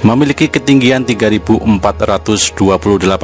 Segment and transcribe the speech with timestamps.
[0.00, 1.76] memiliki ketinggian 3.428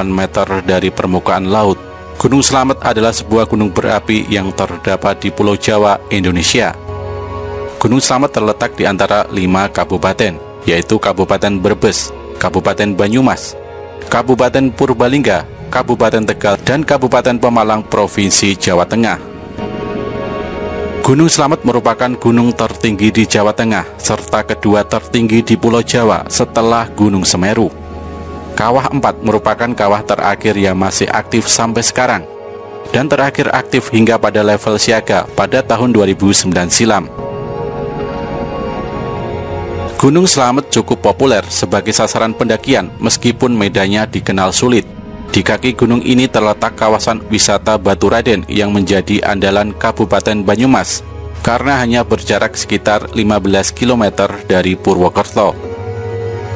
[0.04, 1.80] meter dari permukaan laut.
[2.16, 6.72] Gunung Slamet adalah sebuah gunung berapi yang terdapat di Pulau Jawa, Indonesia.
[7.76, 12.08] Gunung Slamet terletak di antara lima kabupaten, yaitu Kabupaten Brebes,
[12.40, 13.52] Kabupaten Banyumas,
[14.08, 19.35] Kabupaten Purbalingga, Kabupaten Tegal, dan Kabupaten Pemalang, Provinsi Jawa Tengah.
[21.06, 26.90] Gunung Slamet merupakan gunung tertinggi di Jawa Tengah, serta kedua tertinggi di Pulau Jawa setelah
[26.90, 27.70] Gunung Semeru.
[28.58, 32.26] Kawah 4 merupakan kawah terakhir yang masih aktif sampai sekarang,
[32.90, 37.06] dan terakhir aktif hingga pada level siaga pada tahun 2009 silam.
[40.02, 44.95] Gunung Slamet cukup populer sebagai sasaran pendakian meskipun medannya dikenal sulit.
[45.36, 51.04] Di kaki gunung ini terletak kawasan wisata Batu Raden yang menjadi andalan Kabupaten Banyumas
[51.44, 55.52] karena hanya berjarak sekitar 15 km dari Purwokerto.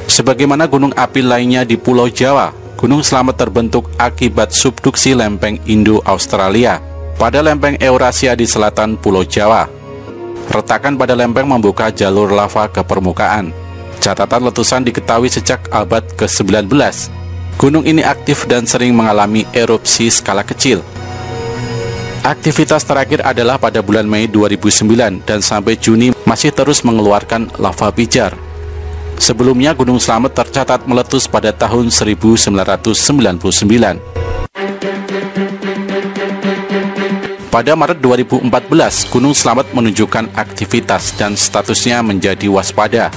[0.09, 6.81] Sebagaimana gunung api lainnya di Pulau Jawa, Gunung Slamet terbentuk akibat subduksi lempeng Indo-Australia
[7.21, 9.69] pada lempeng Eurasia di selatan Pulau Jawa.
[10.49, 13.53] Retakan pada lempeng membuka jalur lava ke permukaan.
[14.01, 17.20] Catatan letusan diketahui sejak abad ke-19
[17.61, 20.81] Gunung ini aktif dan sering mengalami erupsi skala kecil.
[22.25, 28.33] Aktivitas terakhir adalah pada bulan Mei 2009 dan sampai Juni masih terus mengeluarkan lava pijar.
[29.21, 32.33] Sebelumnya Gunung Slamet tercatat meletus pada tahun 1999.
[37.53, 43.13] Pada Maret 2014, Gunung Slamet menunjukkan aktivitas dan statusnya menjadi waspada.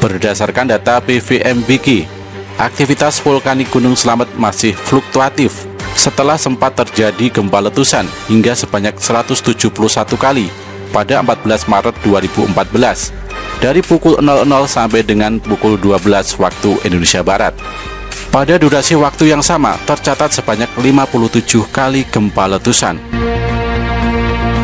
[0.00, 2.13] Berdasarkan data PVMBG,
[2.58, 9.70] aktivitas vulkanik Gunung Slamet masih fluktuatif setelah sempat terjadi gempa letusan hingga sebanyak 171
[10.18, 10.46] kali
[10.90, 13.10] pada 14 Maret 2014
[13.58, 17.54] dari pukul 00 sampai dengan pukul 12 waktu Indonesia Barat.
[18.30, 22.98] Pada durasi waktu yang sama tercatat sebanyak 57 kali gempa letusan.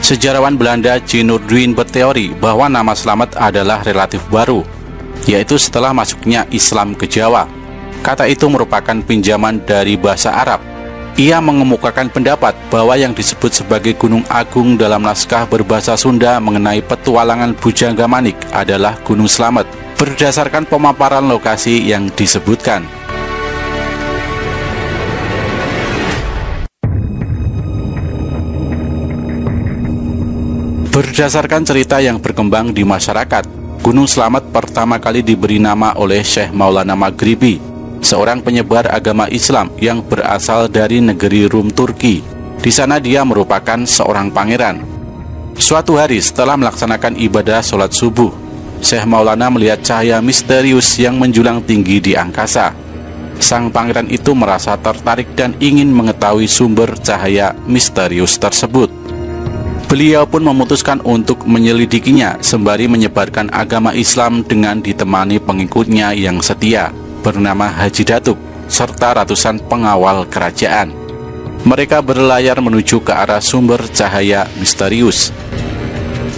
[0.03, 0.99] Sejarawan Belanda.
[0.99, 4.67] Nordwin berteori bahwa nama Slamet adalah relatif baru,
[5.29, 7.60] yaitu setelah masuknya Islam ke Jawa
[8.01, 10.65] Kata itu merupakan pinjaman dari bahasa Arab.
[11.21, 17.53] Ia mengemukakan pendapat bahwa yang disebut sebagai Gunung Agung dalam naskah berbahasa Sunda mengenai petualangan
[17.61, 19.69] Bujangga Manik adalah Gunung Slamet
[20.01, 22.89] berdasarkan pemaparan lokasi yang disebutkan.
[30.89, 33.45] Berdasarkan cerita yang berkembang di masyarakat,
[33.85, 37.70] Gunung Slamet pertama kali diberi nama oleh Syekh Maulana Maghribi
[38.01, 42.25] seorang penyebar agama Islam yang berasal dari negeri Rum Turki.
[42.61, 44.85] Di sana dia merupakan seorang pangeran.
[45.57, 48.33] Suatu hari setelah melaksanakan ibadah sholat subuh,
[48.81, 52.73] Syekh Maulana melihat cahaya misterius yang menjulang tinggi di angkasa.
[53.41, 58.93] Sang pangeran itu merasa tertarik dan ingin mengetahui sumber cahaya misterius tersebut.
[59.89, 67.69] Beliau pun memutuskan untuk menyelidikinya sembari menyebarkan agama Islam dengan ditemani pengikutnya yang setia bernama
[67.69, 70.95] Haji Datuk serta ratusan pengawal kerajaan.
[71.67, 75.29] Mereka berlayar menuju ke arah sumber cahaya misterius.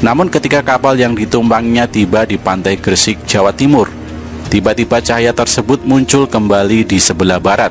[0.02, 3.86] Namun ketika kapal yang ditumpangnya tiba di pantai Gresik, Jawa Timur,
[4.50, 7.70] tiba-tiba cahaya tersebut muncul kembali di sebelah barat.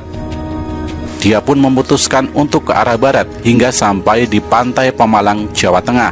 [1.20, 6.10] Dia pun memutuskan untuk ke arah barat hingga sampai di pantai Pemalang, Jawa Tengah.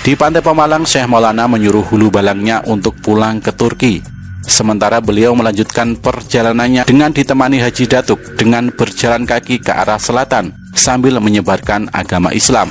[0.00, 4.13] Di pantai Pemalang, Syekh Maulana menyuruh hulu balangnya untuk pulang ke Turki
[4.44, 11.16] Sementara beliau melanjutkan perjalanannya dengan ditemani Haji Datuk dengan berjalan kaki ke arah selatan sambil
[11.18, 12.68] menyebarkan agama Islam.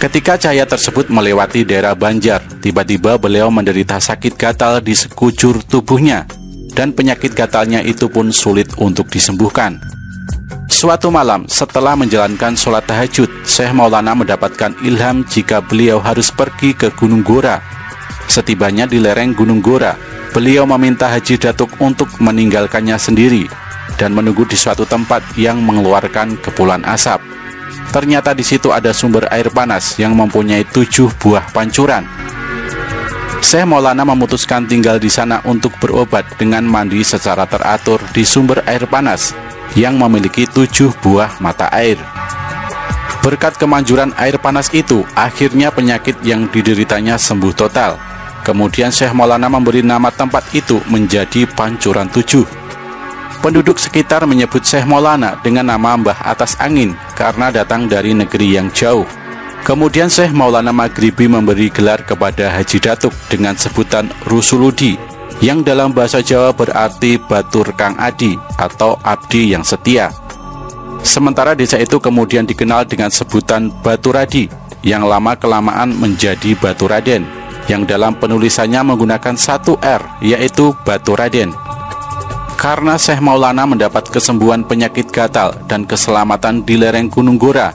[0.00, 6.24] Ketika cahaya tersebut melewati daerah Banjar, tiba-tiba beliau menderita sakit gatal di sekujur tubuhnya
[6.72, 9.76] dan penyakit gatalnya itu pun sulit untuk disembuhkan.
[10.70, 16.88] Suatu malam, setelah menjalankan sholat tahajud, Syekh Maulana mendapatkan ilham jika beliau harus pergi ke
[16.94, 17.60] Gunung Gora.
[18.30, 19.98] Setibanya di lereng Gunung Gora,
[20.30, 23.50] Beliau meminta Haji Datuk untuk meninggalkannya sendiri
[23.98, 27.18] dan menunggu di suatu tempat yang mengeluarkan kepulan asap.
[27.90, 32.06] Ternyata di situ ada sumber air panas yang mempunyai tujuh buah pancuran.
[33.42, 38.86] Syekh Maulana memutuskan tinggal di sana untuk berobat dengan mandi secara teratur di sumber air
[38.86, 39.34] panas
[39.74, 41.98] yang memiliki tujuh buah mata air.
[43.26, 48.09] Berkat kemanjuran air panas itu, akhirnya penyakit yang dideritanya sembuh total
[48.40, 52.48] Kemudian Syekh Maulana memberi nama tempat itu menjadi Pancuran Tujuh.
[53.40, 58.68] Penduduk sekitar menyebut Syekh Maulana dengan nama Mbah Atas Angin karena datang dari negeri yang
[58.72, 59.04] jauh.
[59.64, 64.96] Kemudian Syekh Maulana Maghribi memberi gelar kepada Haji Datuk dengan sebutan Rusuludi
[65.40, 70.12] yang dalam bahasa Jawa berarti Batur Kang Adi atau Abdi yang setia.
[71.00, 74.52] Sementara desa itu kemudian dikenal dengan sebutan Baturadi
[74.84, 81.52] yang lama-kelamaan menjadi Baturaden yang dalam penulisannya menggunakan satu R yaitu Baturaden.
[82.60, 87.72] Karena Syekh Maulana mendapat kesembuhan penyakit gatal dan keselamatan di lereng Gunung Gora,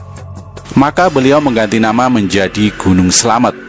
[0.78, 3.66] maka beliau mengganti nama menjadi Gunung Selamat.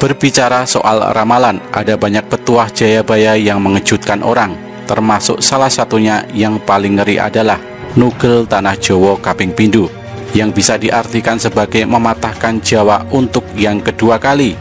[0.00, 7.00] Berbicara soal ramalan, ada banyak petuah Jayabaya yang mengejutkan orang, termasuk salah satunya yang paling
[7.00, 9.90] ngeri adalah Nugel Tanah Jowo Kaping Pindu,
[10.36, 14.54] yang bisa diartikan sebagai mematahkan Jawa untuk yang kedua kali.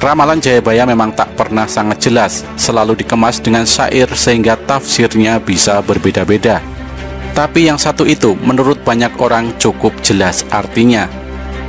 [0.00, 6.62] Ramalan Jayabaya memang tak pernah sangat jelas, selalu dikemas dengan syair sehingga tafsirnya bisa berbeda-beda.
[7.34, 11.10] Tapi yang satu itu menurut banyak orang cukup jelas artinya,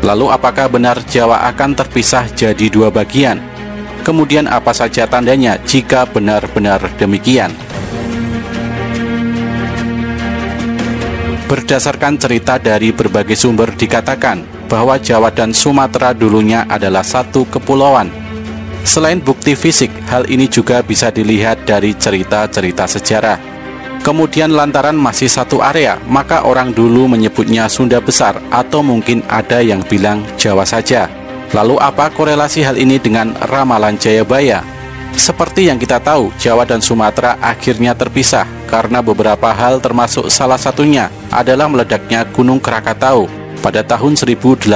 [0.01, 3.37] Lalu apakah benar Jawa akan terpisah jadi dua bagian?
[4.01, 7.53] Kemudian apa saja tandanya jika benar-benar demikian?
[11.51, 14.39] Berdasarkan cerita dari berbagai sumber dikatakan
[14.71, 18.07] bahwa Jawa dan Sumatera dulunya adalah satu kepulauan.
[18.87, 23.35] Selain bukti fisik, hal ini juga bisa dilihat dari cerita-cerita sejarah.
[23.99, 29.83] Kemudian lantaran masih satu area, maka orang dulu menyebutnya Sunda Besar atau mungkin ada yang
[29.83, 31.11] bilang Jawa saja.
[31.51, 34.63] Lalu apa korelasi hal ini dengan ramalan Jayabaya?
[35.19, 41.11] Seperti yang kita tahu, Jawa dan Sumatera akhirnya terpisah karena beberapa hal termasuk salah satunya
[41.27, 43.27] adalah meledaknya Gunung Krakatau
[43.59, 44.71] pada tahun 1883.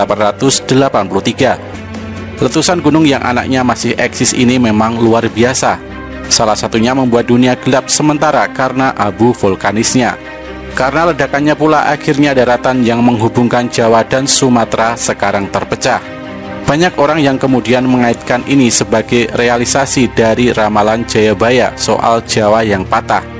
[2.43, 5.79] Letusan gunung yang anaknya masih eksis ini memang luar biasa,
[6.29, 10.17] Salah satunya membuat dunia gelap sementara karena abu vulkanisnya.
[10.75, 16.03] Karena ledakannya pula akhirnya daratan yang menghubungkan Jawa dan Sumatera sekarang terpecah.
[16.65, 23.34] Banyak orang yang kemudian mengaitkan ini sebagai realisasi dari ramalan Jayabaya soal Jawa yang patah.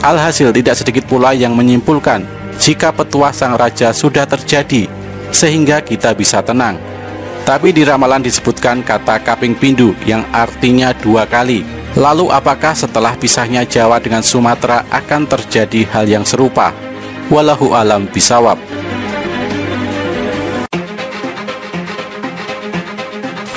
[0.00, 2.24] Alhasil tidak sedikit pula yang menyimpulkan
[2.56, 4.88] jika petua sang raja sudah terjadi
[5.28, 6.80] sehingga kita bisa tenang.
[7.44, 13.66] Tapi di ramalan disebutkan kata kaping pindu yang artinya dua kali Lalu apakah setelah pisahnya
[13.66, 16.70] Jawa dengan Sumatera akan terjadi hal yang serupa?
[17.26, 18.54] Walahu alam bisawab.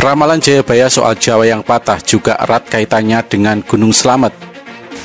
[0.01, 4.52] Ramalan Jayabaya soal Jawa yang patah juga erat kaitannya dengan Gunung Slamet.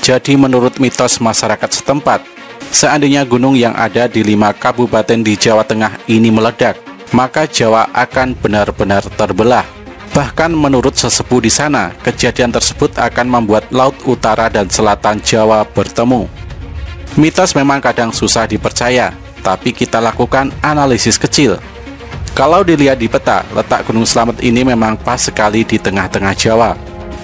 [0.03, 2.25] Jadi menurut mitos masyarakat setempat,
[2.73, 6.81] seandainya gunung yang ada di lima kabupaten di Jawa Tengah ini meledak,
[7.13, 9.67] maka Jawa akan benar-benar terbelah.
[10.17, 16.27] Bahkan menurut sesepuh di sana, kejadian tersebut akan membuat laut utara dan selatan Jawa bertemu.
[17.15, 19.13] Mitos memang kadang susah dipercaya,
[19.45, 21.61] tapi kita lakukan analisis kecil.
[22.35, 26.79] Kalau dilihat di peta, letak Gunung Slamet ini memang pas sekali di tengah-tengah Jawa,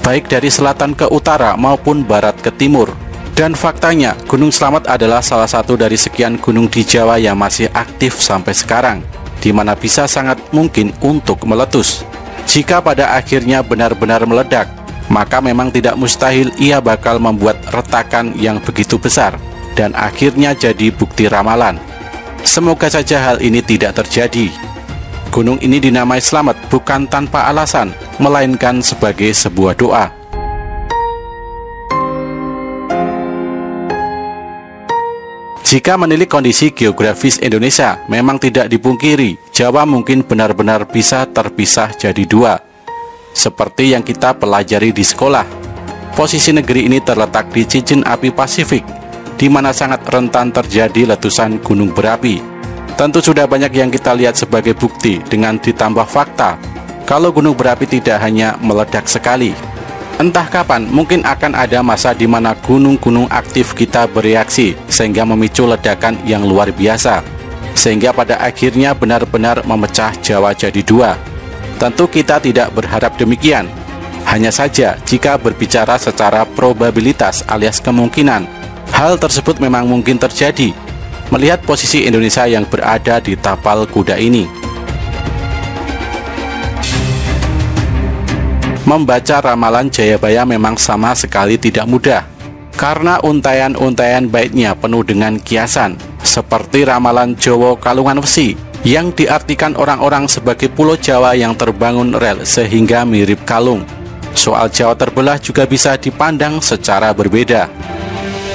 [0.04, 2.92] baik dari selatan ke utara maupun barat ke timur.
[3.34, 8.22] Dan faktanya, Gunung Slamet adalah salah satu dari sekian gunung di Jawa yang masih aktif
[8.22, 9.02] sampai sekarang,
[9.42, 12.06] di mana bisa sangat mungkin untuk meletus.
[12.46, 14.70] Jika pada akhirnya benar-benar meledak,
[15.10, 19.34] maka memang tidak mustahil ia bakal membuat retakan yang begitu besar
[19.74, 21.76] dan akhirnya jadi bukti ramalan.
[22.46, 24.52] Semoga saja hal ini tidak terjadi.
[25.34, 27.90] Gunung ini dinamai selamat bukan tanpa alasan,
[28.22, 30.06] melainkan sebagai sebuah doa.
[35.66, 42.62] Jika menilik kondisi geografis Indonesia, memang tidak dipungkiri, Jawa mungkin benar-benar bisa terpisah jadi dua.
[43.34, 45.42] Seperti yang kita pelajari di sekolah,
[46.14, 48.86] posisi negeri ini terletak di cincin api Pasifik,
[49.34, 52.53] di mana sangat rentan terjadi letusan gunung berapi.
[52.94, 56.56] Tentu sudah banyak yang kita lihat sebagai bukti dengan ditambah fakta
[57.04, 59.52] kalau gunung berapi tidak hanya meledak sekali,
[60.14, 66.22] Entah kapan, mungkin akan ada masa di mana gunung-gunung aktif kita bereaksi sehingga memicu ledakan
[66.22, 67.18] yang luar biasa.
[67.74, 71.18] Sehingga pada akhirnya benar-benar memecah Jawa jadi dua.
[71.82, 73.66] Tentu kita tidak berharap demikian.
[74.22, 78.46] Hanya saja jika berbicara secara probabilitas alias kemungkinan,
[78.94, 80.70] hal tersebut memang mungkin terjadi.
[81.32, 84.44] Melihat posisi Indonesia yang berada di tapal kuda ini.
[88.84, 92.22] Membaca ramalan Jayabaya memang sama sekali tidak mudah,
[92.76, 98.52] karena untayan-untayan baiknya penuh dengan kiasan, seperti ramalan Jowo Kalungan Wesi,
[98.84, 103.88] yang diartikan orang-orang sebagai pulau Jawa yang terbangun rel sehingga mirip kalung.
[104.36, 107.72] Soal Jawa terbelah juga bisa dipandang secara berbeda.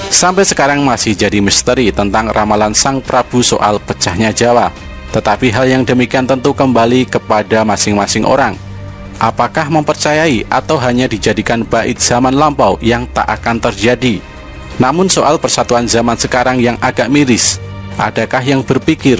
[0.09, 4.73] Sampai sekarang masih jadi misteri tentang ramalan Sang Prabu soal pecahnya Jawa.
[5.13, 8.57] Tetapi hal yang demikian tentu kembali kepada masing-masing orang.
[9.21, 14.17] Apakah mempercayai atau hanya dijadikan bait zaman lampau yang tak akan terjadi?
[14.81, 17.59] Namun soal persatuan zaman sekarang yang agak miris,
[17.99, 19.19] adakah yang berpikir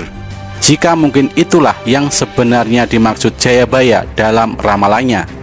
[0.60, 5.39] jika mungkin itulah yang sebenarnya dimaksud Jayabaya dalam ramalannya?